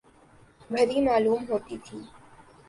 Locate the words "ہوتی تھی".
1.49-1.97